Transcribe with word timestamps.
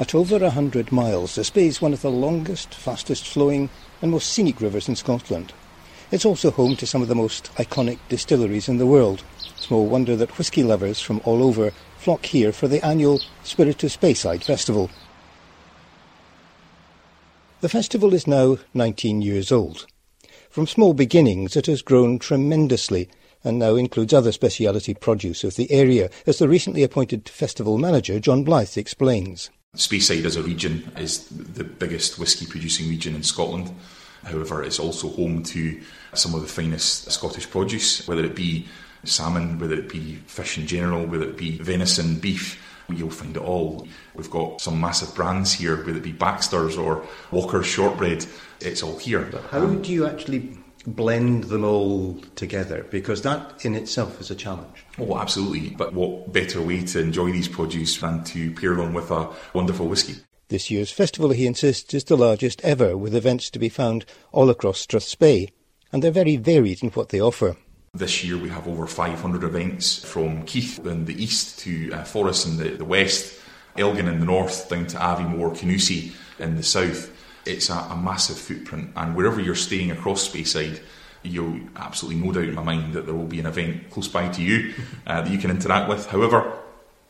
At 0.00 0.14
over 0.14 0.42
a 0.42 0.48
hundred 0.48 0.92
miles, 0.92 1.34
the 1.34 1.44
Spey 1.44 1.66
is 1.66 1.82
one 1.82 1.92
of 1.92 2.00
the 2.00 2.10
longest, 2.10 2.72
fastest 2.72 3.28
flowing 3.28 3.68
and 4.00 4.10
most 4.10 4.32
scenic 4.32 4.58
rivers 4.62 4.88
in 4.88 4.96
Scotland. 4.96 5.52
It's 6.10 6.24
also 6.24 6.50
home 6.50 6.74
to 6.76 6.86
some 6.86 7.02
of 7.02 7.08
the 7.08 7.14
most 7.14 7.54
iconic 7.56 7.98
distilleries 8.08 8.66
in 8.66 8.78
the 8.78 8.86
world. 8.86 9.22
Small 9.56 9.86
wonder 9.86 10.16
that 10.16 10.38
whisky 10.38 10.62
lovers 10.62 11.02
from 11.02 11.20
all 11.24 11.42
over 11.42 11.72
flock 11.98 12.24
here 12.24 12.50
for 12.50 12.66
the 12.66 12.82
annual 12.82 13.20
Spirit 13.44 13.84
of 13.84 13.90
Speyside 13.90 14.42
Festival. 14.42 14.90
The 17.60 17.68
festival 17.68 18.14
is 18.14 18.26
now 18.26 18.56
19 18.72 19.20
years 19.20 19.52
old. 19.52 19.86
From 20.48 20.66
small 20.66 20.94
beginnings, 20.94 21.56
it 21.56 21.66
has 21.66 21.82
grown 21.82 22.18
tremendously 22.18 23.10
and 23.44 23.58
now 23.58 23.74
includes 23.74 24.14
other 24.14 24.32
speciality 24.32 24.94
produce 24.94 25.44
of 25.44 25.56
the 25.56 25.70
area, 25.70 26.08
as 26.26 26.38
the 26.38 26.48
recently 26.48 26.82
appointed 26.82 27.28
festival 27.28 27.76
manager 27.76 28.18
John 28.18 28.46
Blyth 28.46 28.78
explains. 28.78 29.50
Speyside 29.76 30.24
as 30.24 30.34
a 30.34 30.42
region 30.42 30.90
is 30.98 31.26
the 31.28 31.62
biggest 31.62 32.18
whisky 32.18 32.44
producing 32.44 32.88
region 32.88 33.14
in 33.14 33.22
Scotland. 33.22 33.70
However, 34.24 34.64
it's 34.64 34.80
also 34.80 35.08
home 35.08 35.44
to 35.44 35.80
some 36.12 36.34
of 36.34 36.40
the 36.40 36.48
finest 36.48 37.10
Scottish 37.12 37.48
produce, 37.48 38.06
whether 38.08 38.24
it 38.24 38.34
be 38.34 38.66
salmon, 39.04 39.60
whether 39.60 39.76
it 39.76 39.88
be 39.88 40.16
fish 40.26 40.58
in 40.58 40.66
general, 40.66 41.06
whether 41.06 41.24
it 41.24 41.36
be 41.36 41.56
venison, 41.58 42.18
beef. 42.18 42.60
You'll 42.88 43.10
find 43.10 43.36
it 43.36 43.42
all. 43.42 43.86
We've 44.16 44.28
got 44.28 44.60
some 44.60 44.80
massive 44.80 45.14
brands 45.14 45.52
here, 45.52 45.76
whether 45.76 45.98
it 45.98 46.02
be 46.02 46.10
Baxter's 46.10 46.76
or 46.76 47.06
Walker's 47.30 47.66
Shortbread. 47.66 48.26
It's 48.60 48.82
all 48.82 48.98
here. 48.98 49.28
But 49.30 49.44
how 49.44 49.64
do 49.64 49.92
you 49.92 50.04
actually 50.04 50.58
blend 50.86 51.44
them 51.44 51.64
all 51.64 52.14
together? 52.36 52.86
Because 52.90 53.22
that 53.22 53.64
in 53.64 53.74
itself 53.74 54.20
is 54.20 54.30
a 54.30 54.34
challenge. 54.34 54.84
Oh, 54.98 55.18
absolutely. 55.18 55.70
But 55.70 55.92
what 55.92 56.32
better 56.32 56.60
way 56.60 56.84
to 56.84 57.00
enjoy 57.00 57.32
these 57.32 57.48
produce 57.48 57.98
than 57.98 58.24
to 58.24 58.52
pair 58.52 58.74
them 58.74 58.94
with 58.94 59.10
a 59.10 59.30
wonderful 59.52 59.88
whisky? 59.88 60.16
This 60.48 60.70
year's 60.70 60.90
festival, 60.90 61.30
he 61.30 61.46
insists, 61.46 61.94
is 61.94 62.04
the 62.04 62.16
largest 62.16 62.60
ever, 62.62 62.96
with 62.96 63.14
events 63.14 63.50
to 63.50 63.58
be 63.58 63.68
found 63.68 64.04
all 64.32 64.50
across 64.50 64.84
Strathspey, 64.84 65.50
and 65.92 66.02
they're 66.02 66.10
very 66.10 66.36
varied 66.36 66.82
in 66.82 66.90
what 66.90 67.10
they 67.10 67.20
offer. 67.20 67.56
This 67.94 68.24
year 68.24 68.36
we 68.36 68.48
have 68.48 68.66
over 68.66 68.86
500 68.86 69.44
events 69.44 70.04
from 70.04 70.44
Keith 70.44 70.84
in 70.84 71.04
the 71.04 71.22
east 71.22 71.58
to 71.60 71.92
uh, 71.92 72.04
Forres 72.04 72.46
in 72.46 72.56
the, 72.56 72.76
the 72.76 72.84
west, 72.84 73.38
Elgin 73.76 74.08
in 74.08 74.18
the 74.18 74.26
north, 74.26 74.68
down 74.68 74.86
to 74.88 74.96
Aviemore, 74.96 75.56
Kingussie 75.56 76.14
in 76.40 76.56
the 76.56 76.62
south 76.62 77.12
it's 77.50 77.70
a, 77.70 77.74
a 77.74 77.96
massive 77.96 78.38
footprint, 78.38 78.92
and 78.96 79.14
wherever 79.14 79.40
you're 79.40 79.54
staying 79.54 79.90
across 79.90 80.28
Speyside, 80.28 80.80
you'll 81.22 81.60
absolutely 81.76 82.20
no 82.20 82.32
doubt 82.32 82.44
in 82.44 82.54
my 82.54 82.62
mind 82.62 82.94
that 82.94 83.06
there 83.06 83.14
will 83.14 83.26
be 83.26 83.40
an 83.40 83.46
event 83.46 83.90
close 83.90 84.08
by 84.08 84.28
to 84.28 84.42
you 84.42 84.72
uh, 85.06 85.22
that 85.22 85.30
you 85.30 85.38
can 85.38 85.50
interact 85.50 85.88
with. 85.88 86.06
However, 86.06 86.56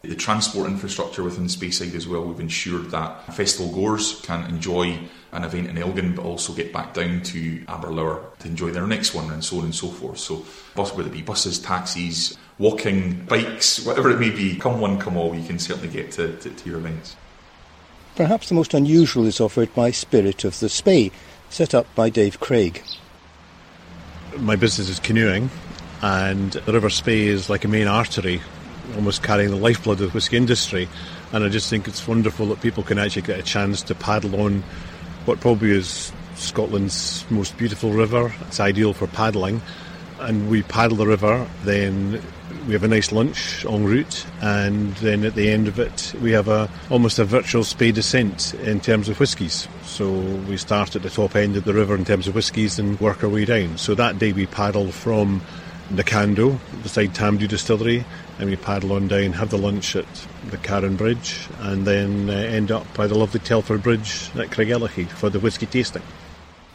the 0.03 0.15
transport 0.15 0.67
infrastructure 0.67 1.23
within 1.23 1.45
Speyside 1.45 1.95
as 1.95 2.09
well, 2.09 2.25
we've 2.25 2.41
ensured 2.41 2.91
that 2.91 3.35
festival 3.35 3.73
goers 3.73 4.21
can 4.23 4.49
enjoy 4.49 4.99
an 5.33 5.45
event 5.45 5.69
in 5.69 5.77
Elgin 5.77 6.15
but 6.15 6.25
also 6.25 6.55
get 6.55 6.73
back 6.73 6.95
down 6.95 7.23
to 7.23 7.63
Aberlour 7.69 8.23
to 8.39 8.49
enjoy 8.49 8.71
their 8.71 8.87
next 8.87 9.15
one 9.15 9.31
and 9.31 9.45
so 9.45 9.59
on 9.59 9.65
and 9.65 9.75
so 9.75 9.89
forth. 9.89 10.19
So, 10.19 10.45
bus, 10.75 10.95
whether 10.95 11.09
it 11.09 11.13
be 11.13 11.23
buses, 11.23 11.59
taxis, 11.59 12.37
walking, 12.59 13.25
bikes, 13.27 13.85
whatever 13.85 14.11
it 14.11 14.19
may 14.19 14.31
be, 14.31 14.57
come 14.57 14.81
one, 14.81 14.99
come 14.99 15.17
all, 15.17 15.35
you 15.35 15.47
can 15.47 15.59
certainly 15.59 15.89
get 15.89 16.13
to, 16.13 16.35
to, 16.39 16.51
to 16.51 16.69
your 16.69 16.79
events. 16.79 17.15
Perhaps 18.21 18.51
the 18.51 18.55
most 18.55 18.75
unusual 18.75 19.25
is 19.25 19.41
offered 19.41 19.75
by 19.75 19.91
Spirit 19.91 20.45
of 20.45 20.61
the 20.61 20.69
Spey, 20.69 21.11
set 21.49 21.75
up 21.75 21.87
by 21.95 22.11
Dave 22.11 22.39
Craig. 22.39 22.83
My 24.37 24.57
business 24.57 24.91
is 24.91 25.01
canoeing, 25.01 25.49
and 26.03 26.53
the 26.53 26.75
River 26.75 26.91
Spey 26.91 27.29
is 27.29 27.49
like 27.49 27.65
a 27.65 27.69
main 27.69 27.87
artery, 27.87 28.43
almost 28.95 29.23
carrying 29.23 29.49
the 29.49 29.57
lifeblood 29.57 30.03
of 30.03 30.09
the 30.09 30.13
whisky 30.13 30.37
industry. 30.37 30.87
And 31.33 31.45
I 31.45 31.49
just 31.49 31.71
think 31.71 31.89
it's 31.89 32.07
wonderful 32.07 32.45
that 32.49 32.61
people 32.61 32.83
can 32.83 32.99
actually 32.99 33.23
get 33.23 33.39
a 33.39 33.43
chance 33.43 33.81
to 33.85 33.95
paddle 33.95 34.39
on 34.43 34.65
what 35.25 35.41
probably 35.41 35.71
is 35.71 36.13
Scotland's 36.35 37.25
most 37.31 37.57
beautiful 37.57 37.91
river. 37.91 38.35
It's 38.43 38.61
ideal 38.61 38.93
for 38.93 39.07
paddling. 39.07 39.63
And 40.21 40.51
we 40.51 40.63
paddle 40.63 40.97
the 40.97 41.07
river, 41.07 41.47
then 41.65 42.23
we 42.67 42.75
have 42.75 42.85
a 42.85 42.89
nice 42.89 43.11
lunch 43.11 43.65
en 43.65 43.85
route, 43.85 44.27
and 44.43 44.95
then 44.97 45.25
at 45.25 45.35
the 45.35 45.51
end 45.51 45.67
of 45.67 45.79
it, 45.79 46.15
we 46.21 46.33
have 46.33 46.49
a 46.49 46.71
almost 46.91 47.19
a 47.19 47.25
virtual 47.25 47.65
spey 47.65 47.91
descent 47.91 48.55
in 48.55 48.81
terms 48.81 49.09
of 49.09 49.19
whiskies. 49.19 49.67
So 49.85 50.11
we 50.49 50.57
start 50.57 50.95
at 50.95 51.03
the 51.03 51.11
top 51.11 51.37
end 51.37 51.57
of 51.57 51.65
the 51.65 51.75
river 51.75 51.95
in 51.95 52.05
terms 52.05 52.29
of 52.29 52.35
whiskies 52.35 52.79
and 52.79 53.01
work 53.01 53.25
our 53.25 53.31
way 53.31 53.45
down. 53.45 53.79
So 53.79 53.95
that 53.95 54.19
day 54.19 54.33
we 54.33 54.47
paddle 54.47 54.93
from 54.93 55.41
Knockando, 55.91 56.61
beside 56.83 57.15
Tamdhu 57.15 57.49
Distillery, 57.49 58.05
and 58.39 58.49
we 58.49 58.57
paddle 58.57 58.93
on 58.93 59.09
down, 59.09 59.33
have 59.33 59.51
the 59.51 59.59
lunch 59.59 59.97
at 59.97 60.07
the 60.51 60.57
Carron 60.59 60.97
Bridge, 60.97 61.49
and 61.61 61.87
then 61.87 62.31
uh, 62.31 62.35
end 62.35 62.71
up 62.71 62.93
by 62.95 63.07
the 63.07 63.17
lovely 63.17 63.41
Telford 63.41 63.83
Bridge 63.83 64.31
at 64.37 64.51
Craigellachie 64.51 65.09
for 65.09 65.31
the 65.31 65.41
whisky 65.41 65.67
tasting. 65.67 66.03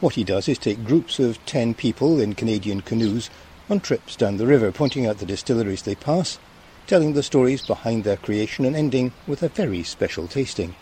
What 0.02 0.16
he 0.16 0.24
does 0.24 0.50
is 0.50 0.58
take 0.58 0.84
groups 0.84 1.20
of 1.20 1.44
10 1.46 1.74
people 1.74 2.20
in 2.20 2.34
Canadian 2.34 2.82
canoes 2.82 3.30
on 3.70 3.80
trips 3.80 4.16
down 4.16 4.38
the 4.38 4.46
river, 4.46 4.72
pointing 4.72 5.08
out 5.08 5.20
the 5.20 5.26
distilleries 5.26 5.84
they 5.84 5.96
pass, 5.96 6.38
telling 6.86 7.14
the 7.14 7.24
stories 7.24 7.66
behind 7.66 8.04
their 8.04 8.18
creation 8.18 8.66
and 8.66 8.76
ending 8.76 9.14
with 9.26 9.42
a 9.42 9.50
very 9.50 9.84
special 9.84 10.28
tasting. 10.28 10.76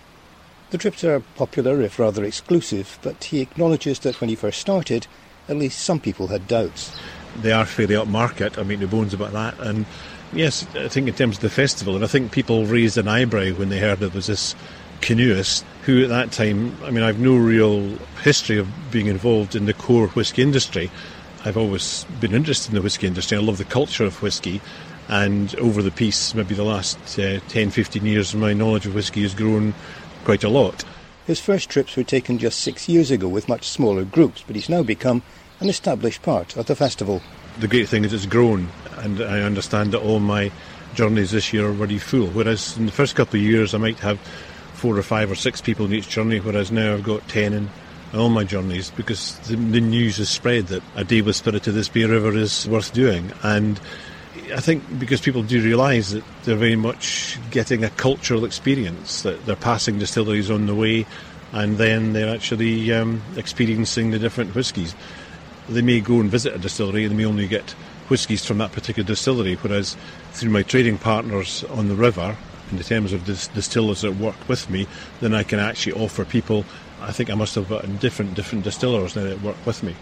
The 0.72 0.78
trips 0.80 1.04
are 1.04 1.20
popular 1.36 1.82
if 1.82 2.00
rather 2.00 2.24
exclusive, 2.24 2.98
but 3.04 3.26
he 3.26 3.42
acknowledges 3.42 4.00
that 4.00 4.20
when 4.20 4.30
he 4.30 4.36
first 4.36 4.60
started, 4.60 5.06
at 5.48 5.58
least 5.58 5.80
some 5.80 6.00
people 6.00 6.28
had 6.28 6.48
doubts. 6.48 6.98
They 7.40 7.52
are 7.52 7.66
fairly 7.66 7.96
upmarket, 7.96 8.58
I 8.58 8.64
mean, 8.64 8.80
no 8.80 8.88
bones 8.88 9.14
about 9.14 9.34
that. 9.34 9.60
And 9.60 9.86
yes, 10.34 10.66
I 10.76 10.88
think 10.88 11.08
in 11.08 11.14
terms 11.14 11.38
of 11.38 11.42
the 11.42 11.50
festival, 11.50 11.96
and 11.96 12.04
I 12.04 12.08
think 12.08 12.32
people 12.32 12.66
raised 12.66 12.98
an 12.98 13.08
eyebrow 13.08 13.52
when 13.52 13.70
they 13.70 13.80
heard 13.80 14.00
there 14.00 14.10
was 14.10 14.28
this 14.28 14.56
canoeist 15.04 15.66
who 15.84 16.04
at 16.04 16.10
that 16.10 16.32
time, 16.32 16.76
I 16.84 16.90
mean, 16.92 17.04
I've 17.04 17.20
no 17.20 17.36
real 17.36 17.82
history 18.24 18.58
of 18.58 18.68
being 18.90 19.08
involved 19.08 19.56
in 19.56 19.66
the 19.66 19.74
core 19.74 20.08
whisky 20.08 20.42
industry, 20.42 20.90
I've 21.46 21.58
always 21.58 22.06
been 22.22 22.34
interested 22.34 22.70
in 22.70 22.76
the 22.76 22.82
whisky 22.82 23.06
industry. 23.06 23.38
I 23.38 23.42
love 23.42 23.58
the 23.58 23.66
culture 23.66 24.06
of 24.06 24.22
whisky. 24.22 24.62
And 25.10 25.54
over 25.58 25.82
the 25.82 25.92
piece, 25.92 26.34
maybe 26.34 26.56
the 26.56 26.64
last 26.64 27.20
uh, 27.20 27.42
10, 27.50 27.72
15 27.72 28.06
years, 28.06 28.34
my 28.34 28.54
knowledge 28.54 28.86
of 28.86 28.96
whisky 28.96 29.24
has 29.24 29.36
grown 29.36 29.74
quite 30.24 30.46
a 30.46 30.50
lot. 30.50 30.86
His 31.28 31.42
first 31.42 31.70
trips 31.70 31.98
were 31.98 32.04
taken 32.04 32.38
just 32.38 32.62
six 32.62 32.88
years 32.88 33.12
ago 33.12 33.28
with 33.28 33.50
much 33.50 33.68
smaller 33.68 34.06
groups, 34.06 34.44
but 34.48 34.56
he's 34.56 34.70
now 34.70 34.84
become 34.84 35.22
an 35.60 35.70
established 35.70 36.22
part 36.22 36.56
of 36.56 36.68
the 36.68 36.76
festival. 36.76 37.22
The 37.60 37.68
great 37.68 37.90
thing 37.90 38.06
is 38.06 38.14
it's 38.14 38.26
grown, 38.26 38.70
and 38.98 39.22
I 39.22 39.42
understand 39.42 39.92
that 39.92 40.02
all 40.02 40.20
my 40.20 40.52
journeys 40.96 41.32
this 41.32 41.52
year 41.52 41.66
are 41.66 41.70
already 41.70 42.00
full. 42.00 42.28
Whereas 42.28 42.78
in 42.78 42.86
the 42.86 42.92
first 42.92 43.16
couple 43.16 43.38
of 43.38 43.46
years, 43.46 43.74
I 43.74 43.80
might 43.80 44.00
have 44.00 44.20
four 44.84 44.98
or 44.98 45.02
five 45.02 45.32
or 45.32 45.36
six 45.36 45.62
people 45.62 45.86
in 45.86 45.94
each 45.94 46.10
journey, 46.10 46.42
whereas 46.42 46.70
now 46.70 46.94
I've 46.94 47.06
got 47.06 47.26
ten 47.30 47.54
in, 47.54 47.70
all 48.14 48.28
my 48.28 48.44
journeys 48.44 48.92
because 48.92 49.40
the, 49.48 49.56
the 49.56 49.80
news 49.80 50.18
has 50.18 50.28
spread 50.28 50.68
that 50.68 50.84
a 50.98 51.06
day 51.06 51.22
with 51.22 51.38
Spirit 51.38 51.66
of 51.68 51.74
the 51.74 51.86
Spey 51.86 52.04
River 52.04 52.36
is 52.36 52.68
worth 52.68 52.92
doing. 52.92 53.32
And 53.44 53.80
I 54.54 54.60
think 54.60 54.84
because 55.00 55.22
people 55.22 55.42
do 55.42 55.64
realise 55.64 56.12
that 56.12 56.22
they're 56.44 56.58
very 56.58 56.76
much 56.76 57.40
getting 57.50 57.86
a 57.86 57.90
cultural 57.92 58.44
experience, 58.44 59.22
that 59.22 59.46
they're 59.46 59.56
passing 59.56 60.00
distilleries 60.00 60.52
on 60.52 60.66
the 60.66 60.76
way 60.76 61.06
and 61.54 61.78
then 61.78 62.12
they're 62.12 62.36
actually 62.36 62.92
um, 62.92 63.22
experiencing 63.38 64.12
the 64.12 64.20
different 64.20 64.54
whiskies. 64.54 64.94
They 65.70 65.82
may 65.82 66.02
go 66.02 66.20
and 66.20 66.30
visit 66.30 66.54
a 66.54 66.60
distillery 66.60 67.06
and 67.06 67.14
they 67.14 67.18
may 67.20 67.26
only 67.26 67.48
get 67.48 67.72
whiskies 68.10 68.44
from 68.44 68.58
that 68.58 68.74
particular 68.74 69.08
distillery, 69.08 69.56
whereas 69.56 69.96
through 70.34 70.50
my 70.50 70.62
trading 70.62 70.98
partners 70.98 71.64
on 71.70 71.88
the 71.88 71.96
river, 71.96 72.36
in 72.78 72.84
terms 72.84 73.14
of 73.14 73.26
dis- 73.26 73.48
distillers 73.48 74.02
that 74.02 74.16
work 74.16 74.36
with 74.48 74.70
me, 74.70 74.88
then 75.22 75.34
I 75.34 75.44
can 75.44 75.60
actually 75.60 75.94
offer 75.94 76.26
people 76.26 76.66
I 77.04 77.12
think 77.12 77.30
I 77.30 77.36
must 77.36 77.56
have 77.56 77.68
got 77.68 78.00
different 78.00 78.34
different 78.34 78.64
distillers 78.64 79.16
now 79.16 79.24
that 79.24 79.42
work 79.42 79.58
with 79.66 79.84
me. 79.84 79.94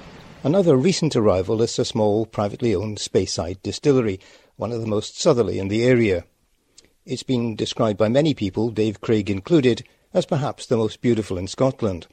Another 0.44 0.76
recent 0.76 1.16
arrival 1.16 1.62
is 1.64 1.80
a 1.80 1.86
small 1.86 2.28
privately 2.28 2.76
owned 2.76 3.00
Speyside 3.00 3.62
distillery, 3.64 4.20
one 4.56 4.72
of 4.72 4.82
the 4.82 4.88
most 4.88 5.20
southerly 5.20 5.58
in 5.58 5.68
the 5.68 5.84
area. 5.84 6.26
It's 7.04 7.24
been 7.24 7.56
described 7.56 7.98
by 7.98 8.08
many 8.08 8.36
people, 8.36 8.70
Dave 8.70 9.02
Craig 9.02 9.32
included, 9.32 9.84
as 10.14 10.28
perhaps 10.28 10.67
the 10.67 10.78
most 10.78 11.02
beautiful 11.02 11.40
in 11.40 11.47
Scotland. 11.47 12.06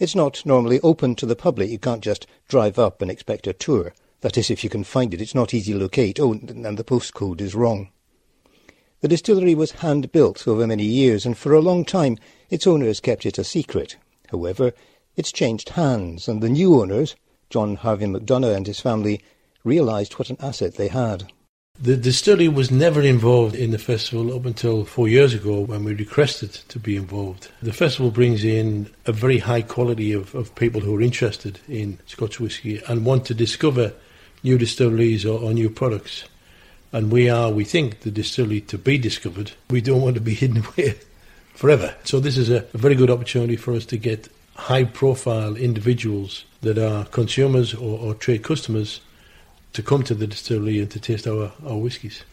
It's 0.00 0.16
not 0.16 0.44
normally 0.44 0.80
open 0.80 1.14
to 1.16 1.26
the 1.26 1.36
public. 1.36 1.70
You 1.70 1.78
can't 1.78 2.02
just 2.02 2.26
drive 2.48 2.76
up 2.76 3.00
and 3.00 3.10
expect 3.12 3.46
a 3.46 3.52
tour. 3.52 3.94
That 4.22 4.36
is, 4.36 4.50
if 4.50 4.64
you 4.64 4.70
can 4.70 4.82
find 4.82 5.14
it. 5.14 5.20
It's 5.20 5.34
not 5.34 5.54
easy 5.54 5.72
to 5.72 5.78
locate. 5.78 6.18
Oh, 6.18 6.32
and 6.32 6.76
the 6.76 6.84
postcode 6.84 7.40
is 7.40 7.54
wrong. 7.54 7.90
The 9.00 9.08
distillery 9.08 9.54
was 9.54 9.70
hand 9.70 10.10
built 10.10 10.48
over 10.48 10.66
many 10.66 10.84
years, 10.84 11.24
and 11.24 11.38
for 11.38 11.52
a 11.52 11.60
long 11.60 11.84
time 11.84 12.18
its 12.50 12.66
owners 12.66 12.98
kept 12.98 13.26
it 13.26 13.38
a 13.38 13.44
secret. 13.44 13.96
However, 14.30 14.72
it's 15.16 15.30
changed 15.30 15.70
hands, 15.70 16.26
and 16.26 16.42
the 16.42 16.48
new 16.48 16.80
owners, 16.80 17.14
John 17.48 17.76
Harvey 17.76 18.06
McDonough 18.06 18.56
and 18.56 18.66
his 18.66 18.80
family, 18.80 19.22
realised 19.62 20.14
what 20.14 20.30
an 20.30 20.36
asset 20.40 20.74
they 20.74 20.88
had. 20.88 21.30
The 21.80 21.96
distillery 21.96 22.48
was 22.48 22.72
never 22.72 23.00
involved 23.00 23.54
in 23.54 23.70
the 23.70 23.78
festival 23.78 24.34
up 24.34 24.44
until 24.44 24.84
four 24.84 25.06
years 25.06 25.32
ago 25.32 25.60
when 25.60 25.84
we 25.84 25.94
requested 25.94 26.52
to 26.52 26.78
be 26.80 26.96
involved. 26.96 27.52
The 27.62 27.72
festival 27.72 28.10
brings 28.10 28.42
in 28.42 28.90
a 29.06 29.12
very 29.12 29.38
high 29.38 29.62
quality 29.62 30.12
of, 30.12 30.34
of 30.34 30.56
people 30.56 30.80
who 30.80 30.96
are 30.96 31.00
interested 31.00 31.60
in 31.68 32.00
Scotch 32.06 32.40
whisky 32.40 32.82
and 32.88 33.04
want 33.04 33.26
to 33.26 33.34
discover 33.34 33.92
new 34.42 34.58
distilleries 34.58 35.24
or, 35.24 35.40
or 35.40 35.54
new 35.54 35.70
products. 35.70 36.24
And 36.92 37.12
we 37.12 37.28
are, 37.28 37.50
we 37.50 37.64
think, 37.64 38.00
the 38.00 38.10
distillery 38.10 38.60
to 38.62 38.78
be 38.78 38.98
discovered. 38.98 39.52
We 39.70 39.80
don't 39.80 40.00
want 40.00 40.14
to 40.14 40.20
be 40.20 40.34
hidden 40.42 40.64
away 40.64 40.98
forever. 41.54 41.94
So 42.04 42.20
this 42.20 42.36
is 42.36 42.50
a, 42.50 42.60
very 42.72 42.94
good 42.94 43.10
opportunity 43.10 43.56
for 43.56 43.74
us 43.74 43.84
to 43.86 43.96
get 43.96 44.28
high 44.54 44.84
profile 44.84 45.56
individuals 45.56 46.44
that 46.62 46.78
are 46.78 47.04
consumers 47.06 47.74
or, 47.74 47.98
or, 47.98 48.14
trade 48.14 48.42
customers 48.42 49.00
to 49.72 49.82
come 49.82 50.02
to 50.02 50.14
the 50.14 50.26
distillery 50.26 50.80
and 50.80 50.90
to 50.90 50.98
taste 50.98 51.26
our, 51.26 51.52
our 51.64 51.76
whiskies. 51.76 52.24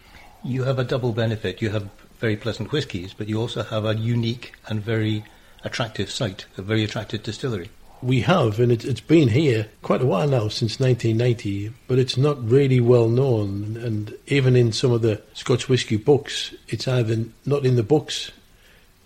You 0.43 0.63
have 0.63 0.79
a 0.79 0.83
double 0.83 1.11
benefit. 1.11 1.61
You 1.61 1.69
have 1.71 1.89
very 2.19 2.35
pleasant 2.35 2.71
whiskies, 2.71 3.13
but 3.13 3.27
you 3.27 3.39
also 3.39 3.63
have 3.63 3.85
a 3.85 3.95
unique 3.95 4.53
and 4.67 4.81
very 4.81 5.23
attractive 5.63 6.09
site, 6.09 6.45
a 6.57 6.61
very 6.61 6.83
attractive 6.83 7.23
distillery. 7.23 7.69
We 8.01 8.21
have, 8.21 8.59
and 8.59 8.71
it, 8.71 8.83
has 8.83 9.01
been 9.01 9.29
here 9.29 9.67
quite 9.81 10.01
a 10.01 10.05
while 10.05 10.27
now, 10.27 10.47
since 10.47 10.79
1990, 10.79 11.73
but 11.87 11.97
it's 11.97 12.17
not 12.17 12.49
really 12.49 12.79
well 12.79 13.07
known. 13.07 13.77
And 13.77 14.15
even 14.27 14.55
in 14.55 14.71
some 14.71 14.91
of 14.91 15.01
the 15.01 15.21
Scotch 15.33 15.67
whisky 15.69 15.97
books, 15.97 16.53
it's 16.67 16.87
either 16.87 17.25
not 17.45 17.65
in 17.65 17.75
the 17.75 17.83
books, 17.83 18.31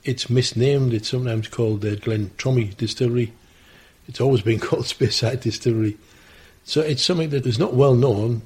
it's 0.04 0.30
misnamed, 0.30 0.94
it's 0.94 1.10
sometimes 1.10 1.48
called 1.48 1.82
the 1.82 1.96
Glen 1.96 2.32
Glentromie 2.38 2.76
Distillery. 2.76 3.34
It's 4.08 4.20
always 4.20 4.42
been 4.42 4.60
called 4.68 4.86
Speyside 4.86 5.42
Distillery. 5.42 5.98
So 6.66 6.82
it's 6.82 7.04
something 7.04 7.30
that 7.30 7.46
is 7.46 7.60
not 7.60 7.74
well 7.74 7.96
known, 7.96 8.42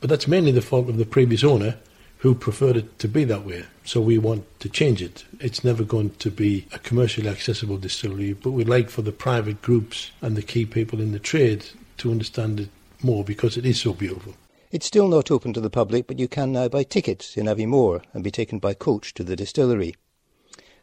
but 0.00 0.08
that's 0.10 0.28
mainly 0.28 0.52
the 0.52 0.62
fault 0.62 0.88
of 0.88 0.96
the 0.96 1.06
previous 1.06 1.44
owner 1.44 1.76
who 2.24 2.34
preferred 2.34 2.74
it 2.74 2.98
to 2.98 3.06
be 3.06 3.22
that 3.22 3.44
way. 3.44 3.62
So 3.84 4.00
we 4.00 4.16
want 4.16 4.46
to 4.60 4.70
change 4.70 5.02
it. 5.02 5.26
It's 5.40 5.62
never 5.62 5.84
going 5.84 6.08
to 6.20 6.30
be 6.30 6.66
a 6.72 6.78
commercially 6.78 7.28
accessible 7.28 7.76
distillery, 7.76 8.32
but 8.32 8.52
we'd 8.52 8.66
like 8.66 8.88
for 8.88 9.02
the 9.02 9.12
private 9.12 9.60
groups 9.60 10.10
and 10.22 10.34
the 10.34 10.40
key 10.40 10.64
people 10.64 11.02
in 11.02 11.12
the 11.12 11.18
trade 11.18 11.66
to 11.98 12.10
understand 12.10 12.60
it 12.60 12.70
more 13.02 13.24
because 13.24 13.58
it 13.58 13.66
is 13.66 13.78
so 13.78 13.92
beautiful. 13.92 14.36
It's 14.70 14.86
still 14.86 15.06
not 15.06 15.30
open 15.30 15.52
to 15.52 15.60
the 15.60 15.68
public, 15.68 16.06
but 16.06 16.18
you 16.18 16.26
can 16.26 16.50
now 16.50 16.66
buy 16.68 16.84
tickets 16.84 17.36
in 17.36 17.44
Aviemore 17.44 18.02
and 18.14 18.24
be 18.24 18.30
taken 18.30 18.58
by 18.58 18.72
coach 18.72 19.12
to 19.14 19.22
the 19.22 19.36
distillery. 19.36 19.94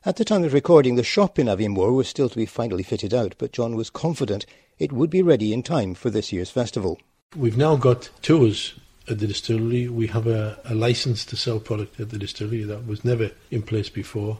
At 0.05 0.17
the 0.17 0.25
time 0.25 0.44
of 0.44 0.53
recording, 0.53 0.94
the 0.94 1.03
shop 1.03 1.39
in 1.39 1.47
Aviemore 1.47 1.95
was 1.95 2.07
still 2.07 2.29
to 2.29 2.37
be 2.37 2.45
finally 2.45 2.83
fitted 2.83 3.15
out, 3.15 3.33
but 3.39 3.51
John 3.51 3.75
was 3.75 3.89
confident 3.89 4.45
it 4.77 4.91
would 4.91 5.09
be 5.09 5.23
ready 5.23 5.53
in 5.53 5.63
time 5.63 5.95
for 5.95 6.11
this 6.11 6.31
year's 6.31 6.51
festival. 6.51 6.99
We've 7.35 7.57
now 7.57 7.77
got 7.77 8.11
tours 8.21 8.75
at 9.11 9.19
the 9.19 9.27
distillery. 9.27 9.87
We 9.87 10.07
have 10.07 10.27
a, 10.27 10.57
a 10.65 10.73
license 10.73 11.25
to 11.25 11.35
sell 11.35 11.59
product 11.59 11.99
at 11.99 12.09
the 12.09 12.17
distillery 12.17 12.63
that 12.63 12.87
was 12.87 13.05
never 13.05 13.31
in 13.51 13.61
place 13.61 13.89
before. 13.89 14.39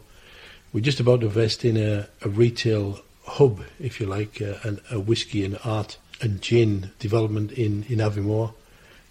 We're 0.72 0.80
just 0.80 1.00
about 1.00 1.20
to 1.20 1.26
invest 1.26 1.64
in 1.64 1.76
a, 1.76 2.08
a 2.22 2.28
retail 2.28 3.00
hub, 3.24 3.62
if 3.78 4.00
you 4.00 4.06
like, 4.06 4.40
uh, 4.40 4.54
an, 4.62 4.80
a 4.90 4.98
whisky 4.98 5.44
and 5.44 5.58
art 5.64 5.98
and 6.20 6.40
gin 6.40 6.90
development 6.98 7.52
in, 7.52 7.84
in 7.84 7.98
Aviemore, 7.98 8.54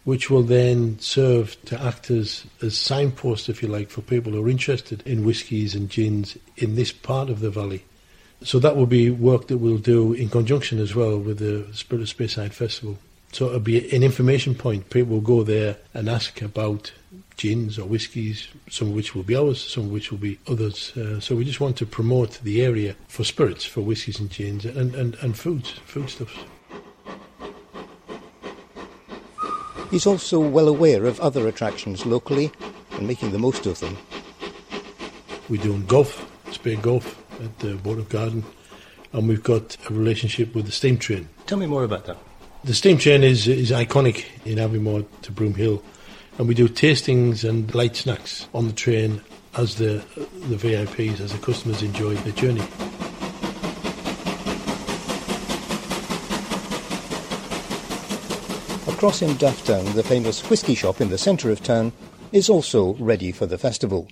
which 0.04 0.30
will 0.30 0.44
then 0.44 0.98
serve 1.00 1.56
to 1.66 1.80
act 1.80 2.10
as, 2.10 2.46
as 2.62 2.78
signpost, 2.78 3.48
if 3.48 3.62
you 3.62 3.68
like, 3.68 3.90
for 3.90 4.02
people 4.02 4.32
who 4.32 4.44
are 4.44 4.50
interested 4.50 5.04
in 5.06 5.24
whiskies 5.24 5.76
and 5.76 5.90
gins 5.90 6.38
in 6.58 6.76
this 6.76 6.92
part 6.92 7.30
of 7.30 7.40
the 7.40 7.52
valley. 7.52 7.86
So 8.44 8.58
that 8.60 8.76
will 8.76 8.88
be 8.88 9.12
work 9.12 9.48
that 9.48 9.60
we'll 9.60 9.78
do 9.78 10.14
in 10.14 10.30
conjunction 10.30 10.80
as 10.80 10.96
well 10.96 11.20
with 11.20 11.38
the 11.38 11.72
Spirit 11.74 12.02
of 12.02 12.18
Speyside 12.18 12.54
Festival. 12.54 12.98
So 13.32 13.48
it'll 13.48 13.60
be 13.60 13.94
an 13.96 14.04
information 14.04 14.56
point. 14.56 14.90
People 14.90 15.14
will 15.14 15.22
go 15.22 15.44
there 15.44 15.78
and 15.94 16.10
ask 16.10 16.42
about 16.42 16.92
gins 17.38 17.80
or 17.80 17.88
whiskies, 17.88 18.48
some 18.70 18.90
of 18.90 18.94
which 18.94 19.16
will 19.16 19.24
be 19.24 19.36
ours, 19.36 19.62
some 19.62 19.86
of 19.86 19.92
which 19.92 20.12
will 20.12 20.18
be 20.18 20.38
others. 20.48 20.96
Uh, 20.98 21.20
so 21.20 21.36
we 21.36 21.46
just 21.46 21.62
want 21.62 21.78
to 21.78 21.86
promote 21.86 22.40
the 22.44 22.62
area 22.62 22.96
for 23.08 23.24
spirits, 23.24 23.66
for 23.66 23.82
whiskies 23.82 24.20
and 24.20 24.30
gins, 24.30 24.66
and, 24.66 24.94
and, 24.96 25.16
and 25.16 25.38
foods, 25.38 25.72
foodstuffs. 25.86 26.38
He's 29.90 30.06
also 30.06 30.40
well 30.40 30.68
aware 30.68 31.06
of 31.06 31.20
other 31.20 31.48
attractions 31.48 32.06
locally 32.06 32.52
and 32.92 33.08
making 33.08 33.32
the 33.32 33.40
most 33.40 33.66
of 33.66 33.80
them. 33.80 33.98
We're 35.50 35.62
doing 35.62 35.86
golf, 35.86 36.30
Spey 36.52 36.76
Golf 36.76 37.22
at 37.42 37.60
the 37.60 37.76
Botanic 37.76 38.10
Garden, 38.10 38.44
and 39.14 39.28
we've 39.28 39.44
got 39.44 39.78
a 39.90 39.94
relationship 39.94 40.54
with 40.54 40.66
the 40.66 40.72
steam 40.72 40.98
train. 40.98 41.28
Tell 41.46 41.58
me 41.58 41.66
more 41.66 41.84
about 41.84 42.06
that. 42.06 42.18
The 42.64 42.76
steam 42.76 43.00
train 43.00 43.24
is, 43.24 43.48
is 43.48 43.72
iconic 43.72 44.26
in 44.46 44.60
Aviemore 44.60 45.04
to 45.24 45.32
Broomhill, 45.32 45.82
and 46.38 46.48
we 46.48 46.54
do 46.54 46.70
tastings 46.70 47.44
and 47.44 47.74
light 47.74 47.96
snacks 47.96 48.48
on 48.54 48.68
the 48.68 48.74
train 48.74 49.20
as 49.58 49.76
the, 49.76 50.04
the 50.48 50.56
VIPs, 50.58 51.20
as 51.20 51.32
the 51.32 51.40
customers 51.40 51.82
enjoy 51.82 52.14
the 52.18 52.32
journey. 52.34 52.62
Across 58.94 59.24
in 59.24 59.32
Dufftown, 59.32 59.96
the 59.96 60.04
famous 60.04 60.48
whisky 60.48 60.76
shop 60.76 61.02
in 61.02 61.10
the 61.10 61.18
centre 61.18 61.50
of 61.50 61.64
town 61.64 61.92
is 62.32 62.48
also 62.48 62.94
ready 62.94 63.32
for 63.32 63.48
the 63.48 63.58
festival. 63.58 64.08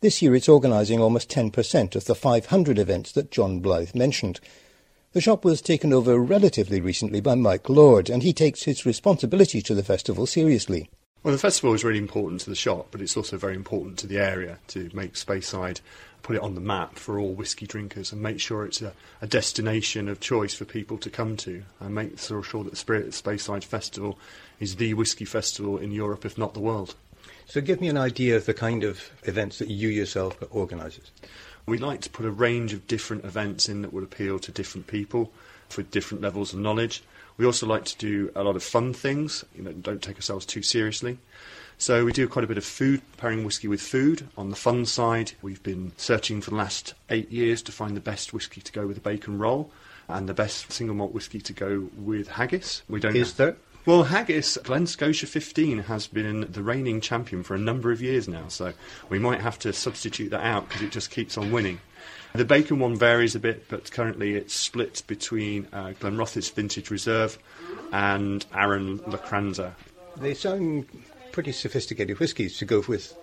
This 0.00 0.22
year 0.22 0.34
it's 0.34 0.48
organising 0.48 1.00
almost 1.00 1.28
10% 1.28 1.94
of 1.94 2.06
the 2.06 2.14
500 2.14 2.78
events 2.78 3.12
that 3.12 3.30
John 3.30 3.60
Blyth 3.60 3.94
mentioned, 3.94 4.40
the 5.12 5.20
shop 5.20 5.44
was 5.44 5.62
taken 5.62 5.92
over 5.92 6.18
relatively 6.18 6.80
recently 6.80 7.20
by 7.20 7.34
Mike 7.34 7.68
Lord, 7.68 8.10
and 8.10 8.22
he 8.22 8.32
takes 8.32 8.64
his 8.64 8.84
responsibility 8.84 9.62
to 9.62 9.74
the 9.74 9.82
festival 9.82 10.26
seriously. 10.26 10.90
Well, 11.22 11.32
the 11.32 11.38
festival 11.38 11.74
is 11.74 11.82
really 11.82 11.98
important 11.98 12.42
to 12.42 12.50
the 12.50 12.56
shop, 12.56 12.88
but 12.90 13.00
it's 13.00 13.16
also 13.16 13.36
very 13.36 13.56
important 13.56 13.98
to 13.98 14.06
the 14.06 14.18
area 14.18 14.58
to 14.68 14.88
make 14.92 15.14
Speyside 15.14 15.80
put 16.22 16.36
it 16.36 16.42
on 16.42 16.54
the 16.54 16.60
map 16.60 16.96
for 16.96 17.18
all 17.18 17.32
whisky 17.32 17.66
drinkers 17.66 18.12
and 18.12 18.20
make 18.20 18.40
sure 18.40 18.64
it's 18.64 18.82
a, 18.82 18.92
a 19.22 19.26
destination 19.26 20.08
of 20.08 20.20
choice 20.20 20.54
for 20.54 20.64
people 20.64 20.98
to 20.98 21.10
come 21.10 21.36
to 21.38 21.62
and 21.80 21.94
make 21.94 22.18
sure 22.18 22.42
that 22.42 22.70
the 22.70 22.76
Spirit 22.76 23.06
of 23.06 23.14
Speyside 23.14 23.64
Festival 23.64 24.18
is 24.60 24.76
the 24.76 24.94
whisky 24.94 25.24
festival 25.24 25.78
in 25.78 25.90
Europe, 25.90 26.24
if 26.24 26.36
not 26.38 26.54
the 26.54 26.60
world. 26.60 26.94
So, 27.46 27.60
give 27.62 27.80
me 27.80 27.88
an 27.88 27.96
idea 27.96 28.36
of 28.36 28.44
the 28.44 28.54
kind 28.54 28.84
of 28.84 29.10
events 29.24 29.58
that 29.58 29.68
you 29.68 29.88
yourself 29.88 30.36
organise. 30.50 31.00
We 31.68 31.76
like 31.76 32.00
to 32.00 32.10
put 32.10 32.24
a 32.24 32.30
range 32.30 32.72
of 32.72 32.86
different 32.86 33.26
events 33.26 33.68
in 33.68 33.82
that 33.82 33.92
would 33.92 34.02
appeal 34.02 34.38
to 34.38 34.50
different 34.50 34.86
people 34.86 35.30
for 35.68 35.82
different 35.82 36.22
levels 36.22 36.54
of 36.54 36.60
knowledge. 36.60 37.02
We 37.36 37.44
also 37.44 37.66
like 37.66 37.84
to 37.84 37.98
do 37.98 38.32
a 38.34 38.42
lot 38.42 38.56
of 38.56 38.62
fun 38.62 38.94
things, 38.94 39.44
you 39.54 39.62
know, 39.62 39.72
don't 39.72 40.00
take 40.00 40.16
ourselves 40.16 40.46
too 40.46 40.62
seriously. 40.62 41.18
So 41.76 42.06
we 42.06 42.12
do 42.12 42.26
quite 42.26 42.44
a 42.44 42.48
bit 42.48 42.56
of 42.56 42.64
food, 42.64 43.02
pairing 43.18 43.44
whisky 43.44 43.68
with 43.68 43.82
food. 43.82 44.26
On 44.36 44.48
the 44.48 44.56
fun 44.56 44.86
side, 44.86 45.32
we've 45.42 45.62
been 45.62 45.92
searching 45.98 46.40
for 46.40 46.50
the 46.50 46.56
last 46.56 46.94
eight 47.10 47.30
years 47.30 47.60
to 47.62 47.72
find 47.72 47.94
the 47.94 48.00
best 48.00 48.32
whisky 48.32 48.62
to 48.62 48.72
go 48.72 48.86
with 48.86 48.96
a 48.96 49.00
bacon 49.00 49.38
roll 49.38 49.70
and 50.08 50.26
the 50.26 50.34
best 50.34 50.72
single 50.72 50.96
malt 50.96 51.12
whisky 51.12 51.40
to 51.42 51.52
go 51.52 51.90
with 51.96 52.28
haggis. 52.28 52.82
We 52.88 52.98
don't. 52.98 53.14
Is 53.14 53.34
there? 53.34 53.56
Well, 53.88 54.02
Haggis, 54.02 54.58
Glen 54.58 54.86
Scotia 54.86 55.26
15 55.26 55.78
has 55.78 56.08
been 56.08 56.52
the 56.52 56.62
reigning 56.62 57.00
champion 57.00 57.42
for 57.42 57.54
a 57.54 57.58
number 57.58 57.90
of 57.90 58.02
years 58.02 58.28
now, 58.28 58.48
so 58.48 58.74
we 59.08 59.18
might 59.18 59.40
have 59.40 59.58
to 59.60 59.72
substitute 59.72 60.28
that 60.28 60.44
out 60.44 60.68
because 60.68 60.82
it 60.82 60.92
just 60.92 61.10
keeps 61.10 61.38
on 61.38 61.50
winning. 61.50 61.80
The 62.34 62.44
bacon 62.44 62.80
one 62.80 62.96
varies 62.96 63.34
a 63.34 63.38
bit, 63.40 63.66
but 63.70 63.90
currently 63.90 64.34
it's 64.34 64.52
split 64.52 65.02
between 65.06 65.68
uh, 65.72 65.94
Glenrothes 65.98 66.50
Vintage 66.50 66.90
Reserve 66.90 67.38
and 67.90 68.44
Arran 68.52 68.98
Lochranza. 69.06 69.72
They 70.18 70.34
sound 70.34 70.84
pretty 71.32 71.52
sophisticated 71.52 72.18
whiskies 72.18 72.58
to 72.58 72.66
go 72.66 72.84
with 72.86 73.16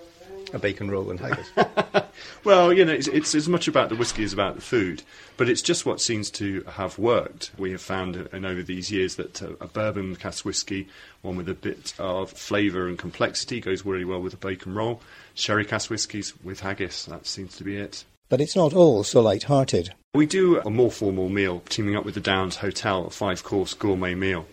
a 0.53 0.59
bacon 0.59 0.89
roll 0.89 1.09
and 1.09 1.19
haggis. 1.19 1.47
well, 2.43 2.71
you 2.71 2.85
know, 2.85 2.93
it's, 2.93 3.07
it's, 3.07 3.35
as 3.35 3.49
much 3.49 3.67
about 3.67 3.89
the 3.89 3.95
whisky 3.95 4.23
as 4.23 4.33
about 4.33 4.55
the 4.55 4.61
food, 4.61 5.03
but 5.37 5.49
it's 5.49 5.61
just 5.61 5.85
what 5.85 6.01
seems 6.01 6.29
to 6.31 6.63
have 6.63 6.97
worked. 6.97 7.51
We 7.57 7.71
have 7.71 7.81
found 7.81 8.15
uh, 8.15 8.35
in 8.35 8.45
over 8.45 8.63
these 8.63 8.91
years 8.91 9.15
that 9.15 9.41
a, 9.41 9.51
a 9.61 9.67
bourbon 9.67 10.15
cask 10.15 10.45
whisky, 10.45 10.87
one 11.21 11.35
with 11.35 11.49
a 11.49 11.53
bit 11.53 11.93
of 11.99 12.31
flavour 12.31 12.87
and 12.87 12.97
complexity, 12.97 13.59
goes 13.59 13.85
really 13.85 14.05
well 14.05 14.21
with 14.21 14.33
a 14.33 14.37
bacon 14.37 14.75
roll. 14.75 15.01
Sherry 15.33 15.65
cask 15.65 15.89
whiskies 15.89 16.33
with 16.43 16.61
haggis, 16.61 17.05
that 17.05 17.27
seems 17.27 17.57
to 17.57 17.63
be 17.63 17.77
it. 17.77 18.05
But 18.27 18.41
it's 18.41 18.55
not 18.55 18.73
all 18.73 19.03
so 19.03 19.21
light-hearted. 19.21 19.93
We 20.15 20.25
do 20.25 20.59
a 20.61 20.69
more 20.69 20.91
formal 20.91 21.29
meal, 21.29 21.61
teaming 21.69 21.95
up 21.95 22.05
with 22.05 22.15
the 22.15 22.21
Dowans 22.21 22.55
Hotel, 22.55 23.05
a 23.05 23.09
five-course 23.09 23.75
gourmet 23.75 24.15
meal 24.15 24.47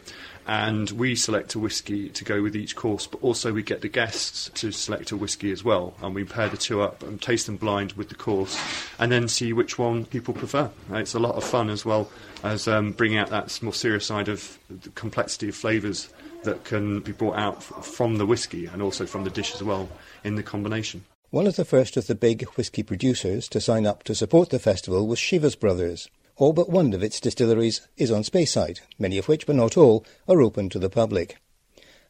and 0.47 0.91
we 0.91 1.15
select 1.15 1.55
a 1.55 1.59
whisky 1.59 2.09
to 2.11 2.25
go 2.25 2.43
with 2.43 2.57
each 2.57 2.77
course, 2.77 3.07
but 3.07 3.23
also 3.23 3.53
we 3.53 3.63
get 3.63 3.81
the 3.81 3.89
guests 3.89 4.51
to 4.55 4.73
select 4.73 5.11
a 5.11 5.17
whisky 5.17 5.53
as 5.53 5.63
well, 5.65 5.95
and 6.03 6.15
we 6.15 6.25
pair 6.25 6.49
the 6.49 6.57
two 6.57 6.83
up 6.83 7.03
and 7.03 7.21
taste 7.21 7.47
them 7.47 7.57
blind 7.57 7.93
with 7.93 8.09
the 8.09 8.15
course, 8.15 8.59
and 8.99 9.13
then 9.13 9.29
see 9.29 9.53
which 9.53 9.79
one 9.79 10.05
people 10.05 10.35
prefer. 10.35 10.71
It's 10.93 11.15
a 11.15 11.19
lot 11.19 11.37
of 11.37 11.45
fun 11.45 11.71
as 11.71 11.85
well 11.85 12.11
as 12.43 12.67
um, 12.67 12.93
bringing 12.93 13.19
out 13.19 13.31
that 13.31 13.63
more 13.63 13.73
serious 13.73 14.07
side 14.07 14.29
of 14.29 14.59
the 14.69 14.91
complexity 14.91 15.49
of 15.49 15.55
flavours 15.55 16.13
that 16.43 16.65
can 16.65 17.01
be 17.01 17.13
brought 17.13 17.37
out 17.37 17.63
from 17.63 18.19
the 18.19 18.27
whisky 18.27 18.67
and 18.67 18.83
also 18.83 19.07
from 19.07 19.25
the 19.25 19.31
dish 19.31 19.55
as 19.55 19.63
well 19.63 19.89
in 20.25 20.35
the 20.35 20.43
combination. 20.43 21.05
One 21.31 21.47
of 21.47 21.57
the 21.57 21.65
first 21.65 21.97
of 21.97 22.09
the 22.09 22.15
big 22.15 22.45
whisky 22.57 22.83
producers 22.83 23.49
to 23.49 23.61
sign 23.61 23.87
up 23.87 24.03
to 24.05 24.15
support 24.15 24.51
the 24.51 24.59
festival 24.59 25.07
was 25.07 25.19
Chivas 25.19 25.59
Brothers. 25.59 26.09
All 26.37 26.53
but 26.53 26.71
one 26.71 26.93
of 26.93 27.03
its 27.03 27.21
distilleries 27.21 27.87
is 27.97 28.11
on 28.11 28.23
Speyside, 28.23 28.81
many 28.99 29.19
of 29.19 29.29
which, 29.29 29.47
but 29.47 29.57
not 29.57 29.77
all, 29.77 30.05
are 30.29 30.41
open 30.41 30.69
to 30.71 30.79
the 30.79 30.91
public. 30.91 31.37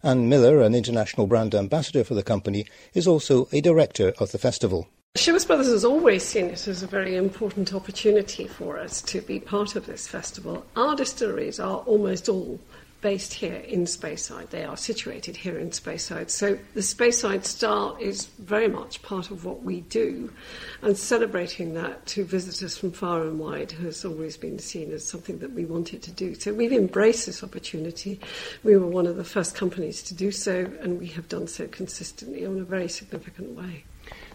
Anne 0.03 0.29
Miller, 0.29 0.61
an 0.63 0.75
international 0.75 1.27
brand 1.27 1.55
ambassador 1.55 2.05
for 2.05 2.15
the 2.15 2.23
company, 2.23 2.67
is 2.95 3.07
also 3.07 3.49
a 3.53 3.61
director 3.61 4.13
of 4.19 4.33
the 4.33 4.39
festival. 4.39 4.89
Chivas 5.17 5.47
Brothers 5.47 5.69
has 5.69 5.85
always 5.85 6.23
seen 6.23 6.47
it 6.47 6.67
as 6.67 6.83
a 6.83 6.87
very 6.87 7.17
important 7.17 7.75
opportunity 7.75 8.49
for 8.49 8.79
us 8.79 9.03
to 9.03 9.21
be 9.21 9.39
part 9.39 9.77
of 9.77 9.87
this 9.87 10.09
festival. 10.09 10.65
Our 10.75 10.97
distilleries 10.97 11.61
are 11.61 11.79
almost 11.81 12.29
all 12.29 12.59
based 13.03 13.35
here 13.35 13.57
in 13.57 13.85
Speyside. 13.85 14.49
They 14.51 14.65
are 14.65 14.77
situated 14.77 15.37
here 15.37 15.59
in 15.59 15.71
Speyside. 15.71 16.31
So 16.31 16.59
the 16.73 16.81
Speyside 16.81 17.45
style 17.45 17.97
is 18.01 18.27
very 18.39 18.69
much 18.69 19.03
part 19.03 19.31
of 19.31 19.45
what 19.45 19.63
we 19.63 19.83
do, 19.83 20.33
and 20.81 20.97
celebrating 20.97 21.75
that 21.75 22.07
to 22.07 22.25
visitors 22.25 22.79
from 22.79 22.93
far 22.93 23.23
and 23.23 23.39
wide 23.39 23.73
has 23.73 24.05
always 24.05 24.37
been 24.37 24.59
seen 24.59 24.93
as 24.93 25.07
something 25.07 25.39
that 25.41 25.53
we 25.53 25.65
wanted 25.65 26.03
to 26.05 26.13
do. 26.13 26.35
So 26.35 26.55
we've 26.55 26.73
embraced 26.73 27.27
this 27.27 27.45
opportunity. 27.45 28.21
We 28.63 28.77
were 28.77 28.87
one 28.87 29.07
of 29.07 29.17
the 29.17 29.25
first 29.25 29.55
companies 29.55 30.03
to 30.05 30.15
do 30.15 30.31
so, 30.31 30.71
and 30.81 30.99
we 30.99 31.09
have 31.09 31.29
done 31.29 31.49
so 31.49 31.67
consistently 31.67 32.45
in 32.45 32.59
a 32.59 32.65
very 32.65 32.89
significant 32.89 33.57
way. 33.57 33.85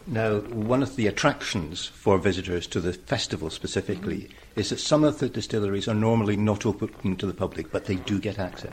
Now, 0.10 0.40
one 0.40 0.82
of 0.82 0.96
the 0.96 1.08
attractions 1.08 1.88
for 1.88 2.18
visitors 2.18 2.66
to 2.68 2.80
the 2.80 2.94
festival 2.94 3.50
specifically 3.50 4.20
mm-hmm. 4.20 4.60
is 4.60 4.70
that 4.70 4.80
some 4.80 5.04
of 5.04 5.20
the 5.20 5.28
distilleries 5.28 5.90
are 5.90 5.94
normally 5.94 6.38
not 6.38 6.66
open 6.66 7.18
to 7.18 7.26
the 7.26 7.34
public, 7.34 7.74
but 7.74 7.86
they 7.86 7.96
do 7.96 8.18
get 8.18 8.40
access. 8.40 8.72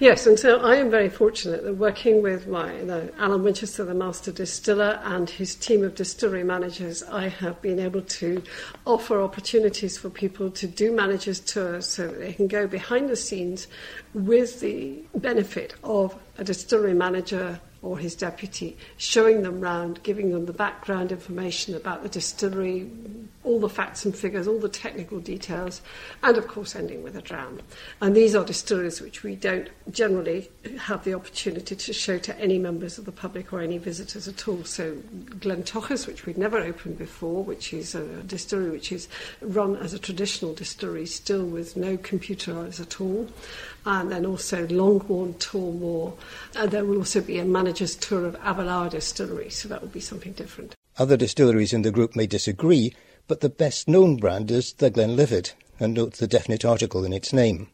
Yes, 0.00 0.26
and 0.26 0.36
so 0.36 0.58
I 0.58 0.74
am 0.74 0.90
very 0.90 1.08
fortunate 1.08 1.62
that 1.62 1.74
working 1.74 2.22
with 2.22 2.48
my 2.48 2.72
the 2.80 3.12
Alan 3.18 3.44
Winchester, 3.44 3.84
the 3.84 3.94
master 3.94 4.32
distiller, 4.32 5.00
and 5.04 5.30
his 5.30 5.54
team 5.54 5.84
of 5.84 5.94
distillery 5.94 6.42
managers, 6.42 7.04
I 7.04 7.28
have 7.28 7.62
been 7.62 7.78
able 7.78 8.02
to 8.02 8.42
offer 8.84 9.22
opportunities 9.22 9.96
for 9.96 10.10
people 10.10 10.50
to 10.50 10.66
do 10.66 10.90
managers 10.90 11.38
tours 11.38 11.86
so 11.86 12.08
that 12.08 12.18
they 12.18 12.32
can 12.32 12.48
go 12.48 12.66
behind 12.66 13.08
the 13.08 13.16
scenes 13.16 13.68
with 14.12 14.58
the 14.58 15.04
benefit 15.14 15.74
of 15.84 16.18
a 16.36 16.42
distillery 16.42 16.94
manager 16.94 17.60
or 17.84 17.98
his 17.98 18.14
deputy, 18.14 18.76
showing 18.96 19.42
them 19.42 19.60
round, 19.60 20.02
giving 20.02 20.30
them 20.30 20.46
the 20.46 20.52
background 20.52 21.12
information 21.12 21.74
about 21.74 22.02
the 22.02 22.08
distillery, 22.08 22.90
all 23.44 23.60
the 23.60 23.68
facts 23.68 24.04
and 24.04 24.16
figures, 24.16 24.48
all 24.48 24.58
the 24.58 24.68
technical 24.68 25.20
details, 25.20 25.80
and 26.22 26.36
of 26.36 26.48
course 26.48 26.74
ending 26.74 27.02
with 27.02 27.16
a 27.16 27.22
dram. 27.22 27.60
And 28.00 28.16
these 28.16 28.34
are 28.34 28.44
distilleries 28.44 29.00
which 29.00 29.22
we 29.22 29.36
don't 29.36 29.68
generally 29.90 30.50
have 30.78 31.04
the 31.04 31.14
opportunity 31.14 31.76
to 31.76 31.92
show 31.92 32.18
to 32.18 32.38
any 32.38 32.58
members 32.58 32.98
of 32.98 33.04
the 33.04 33.12
public 33.12 33.52
or 33.52 33.60
any 33.60 33.78
visitors 33.78 34.26
at 34.26 34.48
all. 34.48 34.64
So 34.64 34.96
Glentauchers, 35.40 36.06
which 36.06 36.26
we'd 36.26 36.38
never 36.38 36.58
opened 36.58 36.98
before, 36.98 37.44
which 37.44 37.72
is 37.72 37.94
a 37.94 38.04
distillery 38.22 38.70
which 38.70 38.92
is 38.92 39.08
run 39.40 39.76
as 39.76 39.94
a 39.94 39.98
traditional 39.98 40.54
distillery, 40.54 41.06
still 41.06 41.44
with 41.44 41.76
no 41.76 41.96
computerised 41.96 42.80
at 42.80 43.00
all 43.00 43.28
and 43.86 44.10
then 44.10 44.24
also 44.26 44.66
Longmorn 44.66 45.34
Tullamore. 45.34 46.14
And 46.56 46.70
there 46.70 46.84
will 46.84 46.98
also 46.98 47.20
be 47.20 47.38
a 47.38 47.44
manager's 47.44 47.96
tour 47.96 48.26
of 48.26 48.36
Aberlour 48.36 48.90
Distillery, 48.90 49.50
so 49.50 49.68
that 49.68 49.82
will 49.82 49.88
be 49.88 50.00
something 50.00 50.32
different. 50.32 50.74
Other 50.96 51.16
distilleries 51.16 51.72
in 51.72 51.82
the 51.82 51.90
group 51.90 52.16
may 52.16 52.26
disagree, 52.26 52.94
but 53.26 53.40
the 53.40 53.48
best 53.48 53.88
known 53.88 54.16
brand 54.16 54.50
is 54.50 54.74
the 54.74 54.90
Glenlivet, 54.90 55.54
and 55.80 55.94
note 55.94 56.14
the 56.14 56.26
definite 56.26 56.64
article 56.64 57.04
in 57.04 57.12
its 57.12 57.32
name. 57.32 57.68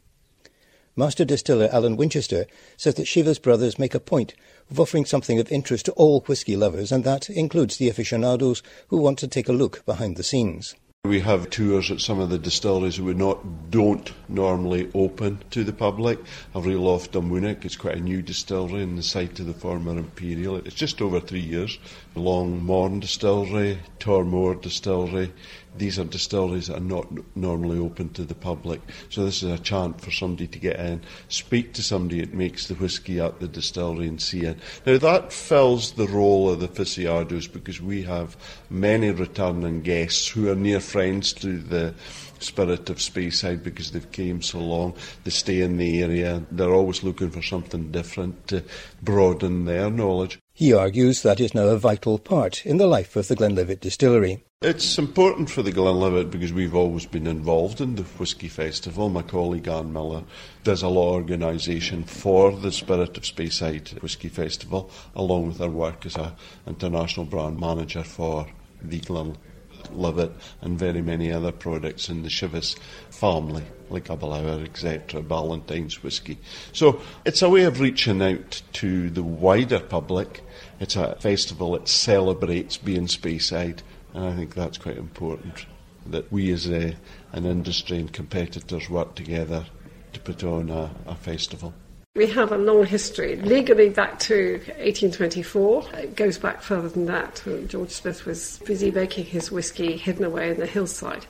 Master 0.96 1.24
distiller 1.24 1.68
Alan 1.72 1.96
Winchester 1.96 2.46
says 2.76 2.94
that 2.94 3.06
Chivas 3.06 3.40
brothers 3.40 3.78
make 3.78 3.94
a 3.94 4.00
point 4.00 4.34
of 4.70 4.78
offering 4.78 5.04
something 5.04 5.38
of 5.38 5.50
interest 5.50 5.86
to 5.86 5.92
all 5.92 6.20
whisky 6.22 6.56
lovers, 6.56 6.92
and 6.92 7.04
that 7.04 7.30
includes 7.30 7.76
the 7.76 7.88
aficionados 7.88 8.62
who 8.88 8.98
want 8.98 9.18
to 9.20 9.28
take 9.28 9.48
a 9.48 9.52
look 9.52 9.84
behind 9.86 10.16
the 10.16 10.22
scenes. 10.22 10.74
We 11.06 11.20
have 11.20 11.48
tours 11.48 11.90
at 11.90 12.02
some 12.02 12.20
of 12.20 12.28
the 12.28 12.38
distilleries 12.38 12.98
that 12.98 13.04
we 13.04 13.14
not 13.14 13.70
don't 13.70 14.12
normally 14.28 14.90
open 14.94 15.42
to 15.50 15.64
the 15.64 15.72
public. 15.72 16.18
Havriloft 16.54 17.20
Munich 17.20 17.64
is 17.64 17.74
quite 17.74 17.96
a 17.96 18.00
new 18.00 18.20
distillery 18.20 18.82
in 18.82 18.96
the 18.96 19.02
site 19.02 19.40
of 19.40 19.46
the 19.46 19.54
former 19.54 19.96
Imperial. 19.96 20.56
It's 20.56 20.74
just 20.74 21.00
over 21.00 21.18
three 21.18 21.40
years. 21.40 21.78
Longmorn 22.14 23.00
Distillery, 23.00 23.78
Tormore 23.98 24.60
Distillery, 24.60 25.32
these 25.76 25.98
are 25.98 26.04
distilleries 26.04 26.66
that 26.66 26.78
are 26.78 26.80
not 26.80 27.06
normally 27.36 27.78
open 27.78 28.10
to 28.10 28.24
the 28.24 28.34
public. 28.34 28.80
So 29.08 29.24
this 29.24 29.42
is 29.42 29.50
a 29.50 29.58
chance 29.58 30.02
for 30.04 30.10
somebody 30.10 30.46
to 30.48 30.58
get 30.58 30.78
in, 30.78 31.02
speak 31.28 31.72
to 31.74 31.82
somebody 31.82 32.20
that 32.20 32.34
makes 32.34 32.66
the 32.66 32.74
whisky 32.74 33.20
at 33.20 33.40
the 33.40 33.48
distillery 33.48 34.08
and 34.08 34.20
see 34.20 34.40
it. 34.40 34.58
Now 34.86 34.98
that 34.98 35.32
fills 35.32 35.92
the 35.92 36.08
role 36.08 36.50
of 36.50 36.60
the 36.60 36.66
aficionados 36.66 37.46
because 37.46 37.80
we 37.80 38.02
have 38.02 38.36
many 38.68 39.10
returning 39.10 39.82
guests 39.82 40.28
who 40.28 40.50
are 40.50 40.56
near 40.56 40.80
friends 40.80 41.32
to 41.34 41.58
the 41.58 41.94
spirit 42.40 42.90
of 42.90 42.96
Speyside 42.96 43.62
because 43.62 43.90
they've 43.90 44.12
came 44.12 44.42
so 44.42 44.58
long. 44.58 44.94
They 45.24 45.30
stay 45.30 45.60
in 45.60 45.76
the 45.76 46.02
area. 46.02 46.42
They're 46.50 46.74
always 46.74 47.02
looking 47.02 47.30
for 47.30 47.42
something 47.42 47.90
different 47.90 48.48
to 48.48 48.62
broaden 49.02 49.66
their 49.66 49.90
knowledge. 49.90 50.38
He 50.52 50.72
argues 50.72 51.22
that 51.22 51.40
is 51.40 51.54
now 51.54 51.68
a 51.68 51.78
vital 51.78 52.18
part 52.18 52.66
in 52.66 52.76
the 52.78 52.86
life 52.86 53.16
of 53.16 53.28
the 53.28 53.36
Glenlivet 53.36 53.80
distillery. 53.80 54.44
It's 54.62 54.98
important 54.98 55.48
for 55.48 55.62
the 55.62 55.72
Glenlivet 55.72 56.30
because 56.30 56.52
we've 56.52 56.74
always 56.74 57.06
been 57.06 57.26
involved 57.26 57.80
in 57.80 57.94
the 57.94 58.02
Whisky 58.02 58.48
Festival. 58.48 59.08
My 59.08 59.22
colleague 59.22 59.66
Anne 59.66 59.90
Miller 59.90 60.22
does 60.64 60.82
a 60.82 60.88
lot 60.88 61.08
of 61.08 61.14
organisation 61.14 62.04
for 62.04 62.52
the 62.52 62.70
Spirit 62.70 63.16
of 63.16 63.22
Speyside 63.22 64.02
Whisky 64.02 64.28
Festival, 64.28 64.90
along 65.16 65.46
with 65.46 65.60
her 65.60 65.70
work 65.70 66.04
as 66.04 66.14
an 66.16 66.32
international 66.66 67.24
brand 67.24 67.58
manager 67.58 68.04
for 68.04 68.48
the 68.82 69.00
Glenlivet 69.00 70.32
and 70.60 70.78
very 70.78 71.00
many 71.00 71.32
other 71.32 71.52
products 71.52 72.10
in 72.10 72.22
the 72.22 72.28
Chivas 72.28 72.78
family, 73.08 73.64
like 73.88 74.10
Aberlour, 74.10 74.62
etc., 74.62 75.22
Ballantine's 75.22 76.02
whisky. 76.02 76.36
So 76.74 77.00
it's 77.24 77.40
a 77.40 77.48
way 77.48 77.62
of 77.62 77.80
reaching 77.80 78.20
out 78.20 78.60
to 78.74 79.08
the 79.08 79.22
wider 79.22 79.80
public. 79.80 80.42
It's 80.80 80.96
a 80.96 81.16
festival 81.16 81.72
that 81.72 81.88
celebrates 81.88 82.76
being 82.76 83.06
Speyside 83.06 83.80
and 84.14 84.24
I 84.24 84.34
think 84.34 84.54
that's 84.54 84.78
quite 84.78 84.96
important 84.96 85.66
that 86.06 86.30
we 86.32 86.50
as 86.52 86.68
a, 86.68 86.96
an 87.32 87.46
industry 87.46 87.98
and 87.98 88.12
competitors 88.12 88.88
work 88.88 89.14
together 89.14 89.66
to 90.12 90.20
put 90.20 90.42
on 90.44 90.70
a, 90.70 90.90
a 91.06 91.14
festival. 91.14 91.74
We 92.16 92.26
have 92.26 92.50
a 92.50 92.58
long 92.58 92.86
history, 92.86 93.36
legally 93.36 93.88
back 93.88 94.18
to 94.20 94.54
1824. 94.54 95.84
It 95.94 96.16
goes 96.16 96.38
back 96.38 96.60
further 96.60 96.88
than 96.88 97.06
that. 97.06 97.40
George 97.68 97.90
Smith 97.90 98.26
was 98.26 98.58
busy 98.66 98.90
making 98.90 99.26
his 99.26 99.52
whisky 99.52 99.96
hidden 99.96 100.24
away 100.24 100.50
in 100.50 100.58
the 100.58 100.66
hillside. 100.66 101.24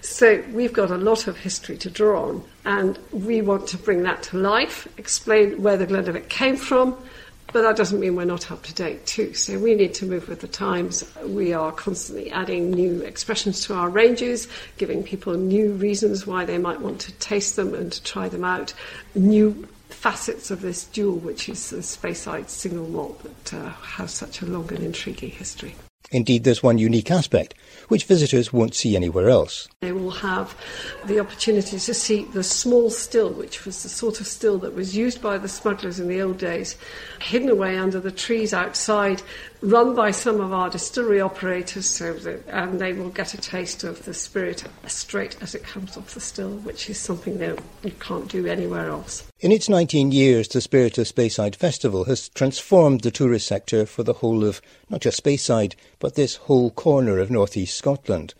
So 0.00 0.44
we've 0.52 0.72
got 0.72 0.92
a 0.92 0.96
lot 0.96 1.26
of 1.26 1.38
history 1.38 1.76
to 1.78 1.90
draw 1.90 2.28
on, 2.28 2.44
and 2.64 3.00
we 3.10 3.42
want 3.42 3.66
to 3.68 3.78
bring 3.78 4.04
that 4.04 4.22
to 4.24 4.36
life, 4.36 4.86
explain 4.96 5.60
where 5.60 5.76
the 5.76 5.86
Glenlivet 5.86 6.28
came 6.28 6.56
from, 6.56 6.96
but 7.52 7.62
that 7.62 7.76
doesn't 7.76 8.00
mean 8.00 8.16
we're 8.16 8.24
not 8.24 8.50
up 8.50 8.62
to 8.64 8.74
date 8.74 9.06
too. 9.06 9.34
So 9.34 9.58
we 9.58 9.74
need 9.74 9.94
to 9.94 10.06
move 10.06 10.28
with 10.28 10.40
the 10.40 10.48
times. 10.48 11.04
We 11.24 11.52
are 11.52 11.72
constantly 11.72 12.30
adding 12.30 12.70
new 12.70 13.02
expressions 13.02 13.64
to 13.66 13.74
our 13.74 13.88
ranges, 13.88 14.48
giving 14.78 15.02
people 15.02 15.34
new 15.34 15.72
reasons 15.72 16.26
why 16.26 16.44
they 16.44 16.58
might 16.58 16.80
want 16.80 17.00
to 17.02 17.12
taste 17.12 17.56
them 17.56 17.74
and 17.74 17.92
to 17.92 18.02
try 18.02 18.28
them 18.28 18.44
out, 18.44 18.72
new 19.14 19.68
facets 19.90 20.50
of 20.50 20.62
this 20.62 20.86
jewel, 20.86 21.16
which 21.18 21.48
is 21.48 21.70
the 21.70 21.78
Speyside 21.78 22.48
single 22.48 22.88
malt 22.88 23.22
that 23.22 23.54
uh, 23.54 23.68
has 23.70 24.10
such 24.10 24.42
a 24.42 24.46
long 24.46 24.68
and 24.72 24.82
intriguing 24.82 25.30
history. 25.30 25.76
Indeed, 26.10 26.44
there's 26.44 26.62
one 26.62 26.78
unique 26.78 27.10
aspect 27.10 27.54
which 27.88 28.04
visitors 28.04 28.52
won't 28.52 28.74
see 28.74 28.96
anywhere 28.96 29.30
else. 29.30 29.68
They 29.80 29.92
will 29.92 30.10
have 30.10 30.54
the 31.06 31.20
opportunity 31.20 31.78
to 31.78 31.94
see 31.94 32.24
the 32.24 32.42
small 32.42 32.90
still, 32.90 33.30
which 33.30 33.64
was 33.64 33.82
the 33.82 33.88
sort 33.88 34.20
of 34.20 34.26
still 34.26 34.58
that 34.58 34.74
was 34.74 34.96
used 34.96 35.22
by 35.22 35.38
the 35.38 35.48
smugglers 35.48 35.98
in 35.98 36.08
the 36.08 36.20
old 36.20 36.38
days, 36.38 36.76
hidden 37.20 37.48
away 37.48 37.78
under 37.78 38.00
the 38.00 38.10
trees 38.10 38.52
outside, 38.52 39.22
run 39.62 39.94
by 39.94 40.10
some 40.10 40.40
of 40.40 40.52
our 40.52 40.68
distillery 40.68 41.20
operators, 41.20 41.88
so 41.88 42.12
that, 42.12 42.46
and 42.48 42.80
they 42.80 42.92
will 42.92 43.10
get 43.10 43.32
a 43.32 43.38
taste 43.38 43.84
of 43.84 44.04
the 44.04 44.12
spirit 44.12 44.64
straight 44.86 45.36
as 45.40 45.54
it 45.54 45.62
comes 45.62 45.96
off 45.96 46.14
the 46.14 46.20
still, 46.20 46.56
which 46.58 46.90
is 46.90 46.98
something 46.98 47.38
that 47.38 47.58
you 47.84 47.92
can't 47.92 48.28
do 48.28 48.46
anywhere 48.46 48.88
else. 48.88 49.24
In 49.40 49.52
its 49.52 49.68
19 49.68 50.12
years, 50.12 50.48
the 50.48 50.60
Spirit 50.60 50.98
of 50.98 51.06
Speyside 51.06 51.56
Festival 51.56 52.04
has 52.04 52.28
transformed 52.28 53.00
the 53.00 53.10
tourist 53.10 53.46
sector 53.46 53.86
for 53.86 54.02
the 54.02 54.14
whole 54.14 54.44
of 54.44 54.60
not 54.90 55.00
just 55.00 55.22
Speyside, 55.22 55.74
but 55.98 56.14
this 56.14 56.36
whole 56.36 56.70
corner 56.70 57.18
of 57.18 57.30
northeast 57.30 57.76
Scotland. 57.76 58.34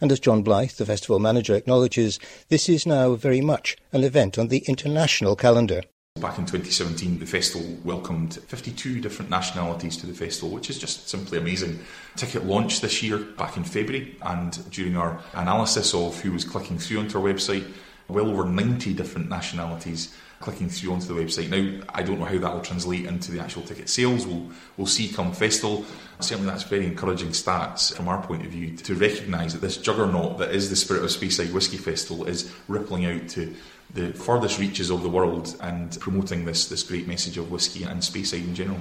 And 0.00 0.12
as 0.12 0.20
John 0.20 0.44
Blyth, 0.44 0.76
the 0.76 0.86
festival 0.86 1.18
manager, 1.18 1.54
acknowledges, 1.54 2.20
this 2.48 2.68
is 2.68 2.86
now 2.86 3.14
very 3.14 3.40
much 3.40 3.76
an 3.92 4.04
event 4.04 4.38
on 4.38 4.48
the 4.48 4.64
international 4.68 5.34
calendar. 5.34 5.82
Back 6.20 6.38
in 6.38 6.46
2017, 6.46 7.20
the 7.20 7.26
festival 7.26 7.78
welcomed 7.84 8.34
52 8.34 9.00
different 9.00 9.30
nationalities 9.30 9.96
to 9.98 10.06
the 10.06 10.12
festival, 10.12 10.50
which 10.50 10.68
is 10.68 10.78
just 10.78 11.08
simply 11.08 11.38
amazing. 11.38 11.78
Ticket 12.16 12.44
launched 12.44 12.82
this 12.82 13.02
year 13.02 13.18
back 13.18 13.56
in 13.56 13.62
February, 13.62 14.16
and 14.22 14.70
during 14.70 14.96
our 14.96 15.20
analysis 15.34 15.94
of 15.94 16.20
who 16.20 16.32
was 16.32 16.44
clicking 16.44 16.78
through 16.78 16.98
onto 16.98 17.18
our 17.18 17.24
website, 17.24 17.64
well 18.08 18.28
over 18.28 18.44
90 18.44 18.94
different 18.94 19.28
nationalities 19.28 20.14
clicking 20.40 20.68
through 20.68 20.92
onto 20.92 21.06
the 21.06 21.14
website. 21.14 21.50
Now, 21.50 21.84
I 21.92 22.02
don't 22.02 22.18
know 22.18 22.24
how 22.24 22.38
that 22.38 22.54
will 22.54 22.60
translate 22.60 23.06
into 23.06 23.32
the 23.32 23.40
actual 23.40 23.62
ticket 23.62 23.88
sales. 23.88 24.26
We'll, 24.26 24.48
we'll 24.76 24.86
see 24.86 25.08
come 25.08 25.32
festival. 25.32 25.84
Certainly, 26.20 26.50
that's 26.50 26.62
very 26.62 26.86
encouraging 26.86 27.30
stats 27.30 27.94
from 27.94 28.08
our 28.08 28.22
point 28.22 28.44
of 28.44 28.52
view 28.52 28.76
to 28.76 28.94
recognise 28.94 29.52
that 29.52 29.60
this 29.60 29.76
juggernaut 29.76 30.38
that 30.38 30.54
is 30.54 30.70
the 30.70 30.76
Spirit 30.76 31.02
of 31.02 31.10
Speyside 31.10 31.52
Whisky 31.52 31.76
Festival 31.76 32.24
is 32.26 32.52
rippling 32.68 33.06
out 33.06 33.28
to 33.30 33.54
the 33.94 34.12
furthest 34.12 34.58
reaches 34.58 34.90
of 34.90 35.02
the 35.02 35.08
world 35.08 35.56
and 35.60 35.98
promoting 36.00 36.44
this, 36.44 36.68
this 36.68 36.82
great 36.82 37.08
message 37.08 37.36
of 37.36 37.50
whisky 37.50 37.84
and 37.84 38.00
Speyside 38.00 38.44
in 38.44 38.54
general. 38.54 38.80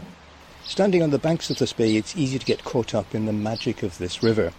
Standing 0.66 1.02
on 1.02 1.12
the 1.12 1.18
banks 1.18 1.50
of 1.50 1.58
the 1.58 1.66
Spey, 1.66 1.96
it's 1.96 2.16
easy 2.18 2.38
to 2.38 2.46
get 2.46 2.64
caught 2.66 2.94
up 2.94 3.16
in 3.16 3.26
the 3.26 3.34
magic 3.34 3.84
of 3.84 3.98
this 3.98 4.22
river. 4.22 4.52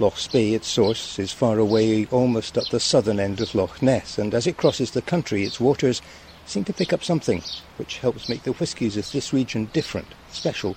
Loch 0.00 0.16
Spey, 0.16 0.54
its 0.54 0.68
source, 0.68 1.18
is 1.18 1.32
far 1.32 1.58
away, 1.58 2.06
almost 2.12 2.56
at 2.56 2.68
the 2.70 2.78
southern 2.78 3.18
end 3.18 3.40
of 3.40 3.52
Loch 3.52 3.82
Ness, 3.82 4.16
and 4.16 4.32
as 4.32 4.46
it 4.46 4.56
crosses 4.56 4.92
the 4.92 5.02
country, 5.02 5.42
its 5.42 5.58
waters 5.58 6.00
seem 6.46 6.62
to 6.64 6.72
pick 6.72 6.92
up 6.92 7.02
something 7.02 7.42
which 7.78 7.98
helps 7.98 8.28
make 8.28 8.44
the 8.44 8.52
whiskies 8.52 8.96
of 8.96 9.10
this 9.10 9.32
region 9.32 9.64
different, 9.72 10.06
special, 10.30 10.76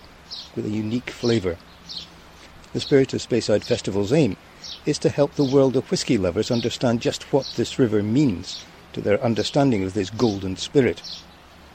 with 0.56 0.66
a 0.66 0.70
unique 0.70 1.12
flavour. 1.12 1.56
The 2.74 2.80
Spirit 2.80 3.14
of 3.14 3.22
Speyside 3.22 3.64
Festival's 3.64 4.12
aim 4.12 4.38
is 4.88 4.98
to 5.00 5.10
help 5.10 5.36
the 5.36 5.44
world 5.44 5.76
of 5.76 5.92
whisky 5.92 6.18
lovers 6.18 6.50
understand 6.50 7.02
just 7.02 7.32
what 7.32 7.46
this 7.54 7.78
river 7.78 8.02
means 8.02 8.66
to 8.94 9.02
their 9.02 9.24
understanding 9.24 9.84
of 9.84 9.94
this 9.94 10.10
golden 10.10 10.58
spirit. 10.58 11.04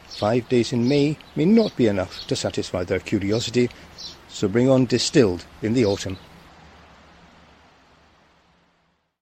Five 0.03 0.49
days 0.49 0.73
in 0.73 0.89
May 0.89 1.17
may 1.37 1.45
not 1.45 1.77
be 1.77 1.87
enough 1.87 2.27
to 2.27 2.35
satisfy 2.35 2.83
their 2.83 2.99
curiosity, 2.99 3.71
so 4.29 4.49
bring 4.49 4.69
on 4.69 4.87
distilled 4.87 5.45
in 5.63 5.75
the 5.75 5.85
autumn. 5.85 6.19